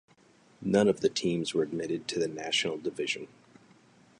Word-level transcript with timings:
None 0.63 0.87
of 0.87 1.01
the 1.01 1.09
teams 1.09 1.53
were 1.53 1.61
admitted 1.61 2.07
to 2.07 2.17
the 2.17 2.27
National 2.27 2.75
Division. 2.75 3.27